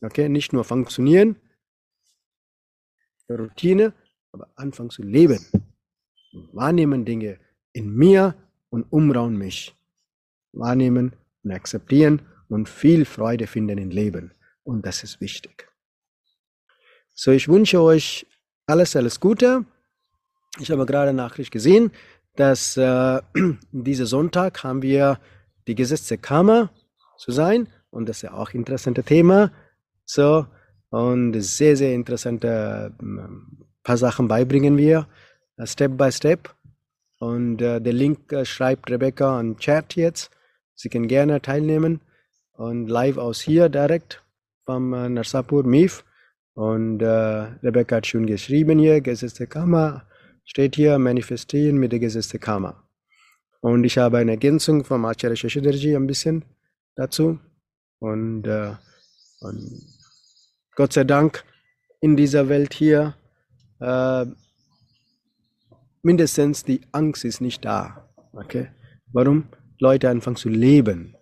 Okay, 0.00 0.28
nicht 0.28 0.52
nur 0.52 0.64
funktionieren, 0.64 1.36
Routine, 3.28 3.92
aber 4.32 4.50
anfangen 4.56 4.90
zu 4.90 5.02
leben. 5.02 5.38
Wahrnehmen 6.52 7.04
Dinge 7.04 7.38
in 7.72 7.94
mir 7.94 8.34
und 8.70 8.84
umrauen 8.90 9.36
mich. 9.36 9.76
Wahrnehmen 10.52 11.14
und 11.44 11.52
akzeptieren 11.52 12.22
und 12.48 12.68
viel 12.68 13.04
Freude 13.04 13.46
finden 13.46 13.78
im 13.78 13.90
Leben. 13.90 14.32
Und 14.64 14.84
das 14.84 15.04
ist 15.04 15.20
wichtig. 15.20 15.68
So, 17.14 17.30
ich 17.30 17.46
wünsche 17.46 17.80
euch 17.80 18.26
alles, 18.66 18.96
alles 18.96 19.20
Gute. 19.20 19.64
Ich 20.60 20.70
habe 20.70 20.84
gerade 20.84 21.12
Nachricht 21.12 21.50
gesehen, 21.50 21.90
dass 22.36 22.76
äh, 22.76 23.20
diesen 23.72 24.06
Sonntag 24.06 24.62
haben 24.64 24.82
wir 24.82 25.18
die 25.66 25.74
gesetzte 25.74 26.18
Kammer 26.18 26.70
zu 27.16 27.32
sein. 27.32 27.68
Und 27.90 28.08
das 28.08 28.18
ist 28.18 28.22
ja 28.22 28.34
auch 28.34 28.52
ein 28.52 28.58
interessantes 28.58 29.04
Thema. 29.04 29.50
So, 30.04 30.46
und 30.90 31.40
sehr, 31.40 31.76
sehr 31.76 31.94
interessante 31.94 32.92
ähm, 33.00 33.66
paar 33.82 33.96
Sachen 33.96 34.28
beibringen 34.28 34.76
wir, 34.76 35.06
uh, 35.58 35.66
Step 35.66 35.96
by 35.96 36.12
Step. 36.12 36.54
Und 37.18 37.62
uh, 37.62 37.80
der 37.80 37.92
Link 37.92 38.32
uh, 38.32 38.44
schreibt 38.44 38.90
Rebecca 38.90 39.38
an 39.38 39.56
Chat 39.56 39.94
jetzt. 39.96 40.30
Sie 40.74 40.88
können 40.88 41.08
gerne 41.08 41.40
teilnehmen 41.40 42.00
und 42.52 42.88
live 42.88 43.16
aus 43.18 43.40
hier 43.40 43.68
direkt 43.68 44.22
vom 44.64 44.92
uh, 44.92 45.08
Narsapur 45.08 45.64
MIF. 45.64 46.04
Und 46.54 47.02
uh, 47.02 47.46
Rebecca 47.62 47.96
hat 47.96 48.06
schon 48.06 48.26
geschrieben 48.26 48.78
hier, 48.78 49.00
gesetzte 49.00 49.46
Kammer 49.46 50.04
steht 50.44 50.76
hier, 50.76 50.98
manifestieren 50.98 51.76
mit 51.76 51.92
der 51.92 51.98
gesetzte 51.98 52.38
Kammer. 52.38 52.82
Und 53.60 53.84
ich 53.84 53.98
habe 53.98 54.18
eine 54.18 54.32
Ergänzung 54.32 54.84
vom 54.84 55.04
Acharya 55.04 55.36
Shashidarji 55.36 55.94
ein 55.94 56.06
bisschen 56.06 56.44
dazu. 56.96 57.38
Und, 58.00 58.46
uh, 58.48 58.74
und 59.40 59.82
Gott 60.74 60.92
sei 60.92 61.04
Dank 61.04 61.44
in 62.00 62.16
dieser 62.16 62.48
Welt 62.48 62.74
hier 62.74 63.14
äh, 63.80 64.26
mindestens 66.02 66.64
die 66.64 66.80
Angst 66.92 67.24
ist 67.24 67.40
nicht 67.40 67.64
da. 67.64 68.08
Okay? 68.32 68.68
Warum? 69.12 69.48
Leute 69.78 70.08
anfangen 70.10 70.36
zu 70.36 70.48
leben. 70.48 71.16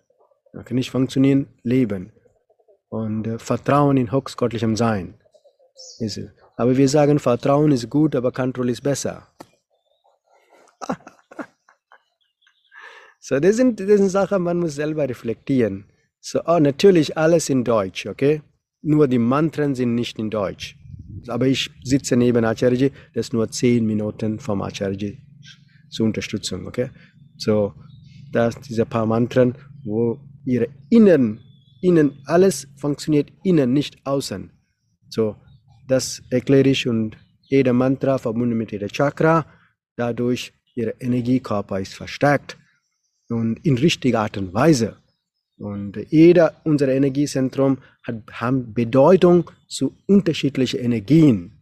Okay? 0.57 0.73
Nicht 0.73 0.91
funktionieren, 0.91 1.47
leben. 1.63 2.11
Und 2.89 3.27
äh, 3.27 3.39
Vertrauen 3.39 3.97
in 3.97 4.11
höchstgottlichem 4.11 4.75
Sein. 4.75 5.15
Ist. 5.99 6.19
Aber 6.61 6.77
wir 6.77 6.87
sagen, 6.87 7.17
Vertrauen 7.17 7.71
ist 7.71 7.89
gut, 7.89 8.15
aber 8.15 8.31
Kontrolle 8.31 8.71
ist 8.71 8.83
besser. 8.83 9.27
so, 13.19 13.39
das 13.39 13.55
sind, 13.55 13.79
das 13.79 13.97
sind 13.97 14.09
Sachen, 14.09 14.43
man 14.43 14.59
muss 14.59 14.75
selber 14.75 15.09
reflektieren. 15.09 15.85
So, 16.19 16.39
oh, 16.45 16.59
natürlich 16.59 17.17
alles 17.17 17.49
in 17.49 17.63
Deutsch, 17.63 18.05
okay? 18.05 18.43
Nur 18.83 19.07
die 19.07 19.17
Mantren 19.17 19.73
sind 19.73 19.95
nicht 19.95 20.19
in 20.19 20.29
Deutsch. 20.29 20.77
Aber 21.29 21.47
ich 21.47 21.71
sitze 21.83 22.15
neben 22.15 22.45
Acharya, 22.45 22.89
das 23.15 23.25
ist 23.25 23.33
nur 23.33 23.49
zehn 23.49 23.87
Minuten 23.87 24.39
vom 24.39 24.61
Acharya 24.61 25.13
zur 25.89 26.05
Unterstützung. 26.05 26.67
Okay? 26.67 26.91
So, 27.37 27.73
das 28.31 28.61
diese 28.61 28.85
paar 28.85 29.07
Mantren, 29.07 29.55
wo 29.83 30.19
ihre 30.45 30.67
Innen, 30.91 31.39
innen 31.81 32.19
alles 32.25 32.67
funktioniert 32.75 33.33
innen, 33.43 33.73
nicht 33.73 34.05
außen. 34.05 34.51
So, 35.09 35.37
das 35.91 36.23
erkläre 36.29 36.69
ich 36.69 36.87
und 36.87 37.17
jeder 37.41 37.73
Mantra 37.73 38.17
verbunden 38.17 38.57
mit 38.57 38.71
jeder 38.71 38.87
Chakra, 38.87 39.45
dadurch 39.97 40.53
ihre 40.73 40.91
Energiekörper 41.01 41.81
ist 41.81 41.93
verstärkt 41.93 42.57
und 43.29 43.57
in 43.65 43.77
richtiger 43.77 44.21
Art 44.21 44.37
und 44.37 44.53
Weise. 44.53 44.97
Und 45.57 45.97
jeder 46.09 46.61
unserer 46.63 46.93
Energiezentrum 46.93 47.77
hat 48.03 48.15
haben 48.31 48.73
Bedeutung 48.73 49.51
zu 49.67 49.95
unterschiedlichen 50.07 50.79
Energien. 50.79 51.61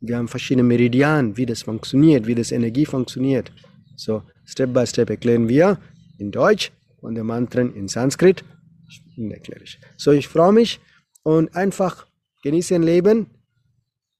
Wir 0.00 0.16
haben 0.16 0.28
verschiedene 0.28 0.64
Meridianen, 0.64 1.36
wie 1.36 1.46
das 1.46 1.62
funktioniert, 1.62 2.26
wie 2.26 2.34
das 2.34 2.50
Energie 2.50 2.86
funktioniert. 2.86 3.52
So, 3.96 4.22
Step 4.46 4.72
by 4.72 4.86
Step 4.86 5.10
erklären 5.10 5.48
wir 5.48 5.78
in 6.18 6.30
Deutsch 6.30 6.72
und 7.02 7.14
der 7.14 7.24
Mantren 7.24 7.74
in 7.74 7.88
Sanskrit. 7.88 8.42
So, 9.96 10.12
ich 10.12 10.28
freue 10.28 10.52
mich 10.52 10.80
und 11.22 11.54
einfach 11.54 12.05
genießen 12.46 12.80
Leben. 12.80 13.26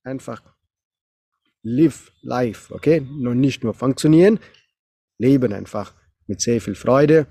Einfach 0.03 0.41
live 1.63 2.11
life, 2.21 2.73
okay? 2.73 2.99
Und 2.99 3.39
nicht 3.39 3.63
nur 3.63 3.73
funktionieren, 3.73 4.39
leben 5.17 5.53
einfach 5.53 5.95
mit 6.27 6.41
sehr 6.41 6.59
viel 6.59 6.75
Freude 6.75 7.27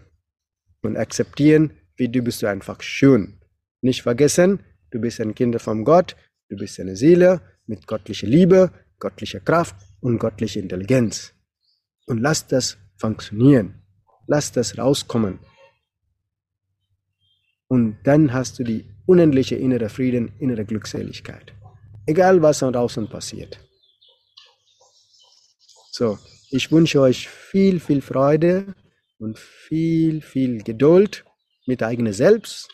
und 0.83 0.97
akzeptieren, 0.97 1.73
wie 1.97 2.09
du 2.09 2.23
bist 2.23 2.41
du 2.43 2.47
einfach 2.49 2.81
schön. 2.81 3.41
Nicht 3.83 4.03
vergessen, 4.03 4.61
du 4.91 4.99
bist 4.99 5.21
ein 5.21 5.35
Kind 5.35 5.61
von 5.61 5.85
Gott, 5.85 6.17
du 6.49 6.57
bist 6.57 6.81
eine 6.81 6.97
Seele 6.97 7.43
mit 7.67 7.87
göttlicher 7.87 8.27
Liebe, 8.27 8.71
göttlicher 8.99 9.41
Kraft 9.41 9.77
und 10.01 10.19
göttlicher 10.19 10.61
Intelligenz. 10.61 11.35
Und 12.07 12.19
lass 12.23 12.47
das 12.47 12.79
funktionieren. 12.97 13.83
Lass 14.27 14.51
das 14.51 14.79
rauskommen. 14.79 15.41
Und 17.69 17.99
dann 18.05 18.33
hast 18.33 18.59
du 18.59 18.65
die 18.65 18.96
unendliche 19.07 19.57
innere 19.57 19.88
Frieden, 19.88 20.33
innere 20.38 20.64
Glückseligkeit. 20.64 21.53
Egal 22.07 22.42
was 22.42 22.61
da 22.61 22.71
draußen 22.71 23.09
passiert. 23.09 23.59
So, 25.90 26.19
ich 26.51 26.71
wünsche 26.71 27.01
euch 27.01 27.29
viel, 27.29 27.81
viel 27.81 28.03
Freude 28.03 28.75
und 29.19 29.38
viel, 29.38 30.21
viel 30.21 30.62
Geduld 30.62 31.25
mit 31.66 31.83
eigenem 31.83 32.12
Selbst 32.12 32.69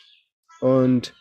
und 0.59 1.13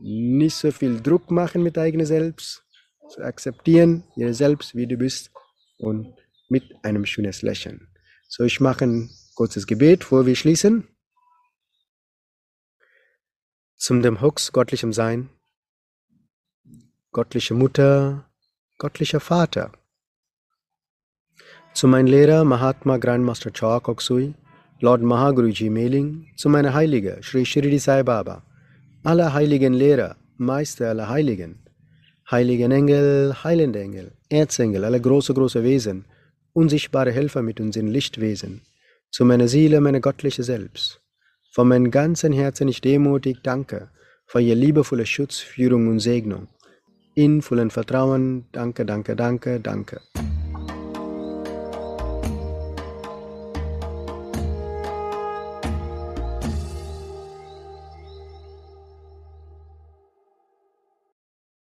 nicht 0.00 0.56
so 0.56 0.70
viel 0.70 1.00
Druck 1.00 1.30
machen 1.30 1.62
mit 1.62 1.78
eigenem 1.78 2.06
Selbst, 2.06 2.64
zu 3.08 3.22
akzeptieren, 3.22 4.04
ihr 4.16 4.34
Selbst, 4.34 4.74
wie 4.74 4.86
du 4.86 4.96
bist 4.96 5.30
und 5.78 6.14
mit 6.48 6.64
einem 6.82 7.06
schönen 7.06 7.34
Lächeln. 7.40 7.88
So, 8.28 8.44
ich 8.44 8.60
mache 8.60 8.84
ein 8.84 9.10
kurzes 9.34 9.66
Gebet, 9.66 10.00
bevor 10.00 10.26
wir 10.26 10.34
schließen. 10.34 10.88
Zum 13.80 14.02
dem 14.02 14.20
Hux 14.20 14.50
göttlichem 14.52 14.92
Sein, 14.92 15.28
göttliche 17.12 17.54
Mutter, 17.54 18.24
göttlicher 18.76 19.20
Vater. 19.20 19.70
Zu 21.74 21.86
meinem 21.86 22.08
Lehrer 22.08 22.42
Mahatma 22.42 22.96
Grandmaster 22.96 23.52
Chua 23.52 23.78
Koksui, 23.78 24.34
Lord 24.80 25.02
Mahaguruji 25.02 25.70
Mailing 25.70 26.26
zu 26.36 26.48
meiner 26.48 26.74
Heilige, 26.74 27.20
Sri 27.22 27.46
Shirdi 27.46 27.78
Sai 27.78 28.02
Baba, 28.02 28.42
aller 29.04 29.32
heiligen 29.32 29.74
Lehrer, 29.74 30.16
Meister 30.38 30.88
aller 30.88 31.08
Heiligen, 31.08 31.60
heiligen 32.28 32.72
Engel, 32.72 33.32
heilende 33.44 33.80
Engel, 33.80 34.10
Erzengel, 34.28 34.84
alle 34.84 35.00
große, 35.00 35.34
große 35.34 35.62
Wesen, 35.62 36.04
unsichtbare 36.52 37.12
Helfer 37.12 37.42
mit 37.42 37.60
uns 37.60 37.76
in 37.76 37.86
Lichtwesen, 37.86 38.60
zu 39.12 39.24
meiner 39.24 39.46
Seele, 39.46 39.80
meine 39.80 40.00
göttliche 40.00 40.42
Selbst. 40.42 41.00
Von 41.58 41.66
meinem 41.66 41.90
ganzen 41.90 42.32
Herzen 42.32 42.68
ich 42.68 42.80
demutig 42.80 43.38
danke 43.42 43.90
für 44.26 44.40
Ihr 44.40 44.54
liebevolle 44.54 45.04
Schutz, 45.06 45.38
Führung 45.38 45.88
und 45.88 45.98
Segnung. 45.98 46.46
In 47.16 47.42
vollem 47.42 47.70
Vertrauen, 47.70 48.46
danke, 48.52 48.86
danke, 48.86 49.16
danke, 49.16 49.58
danke. 49.58 50.00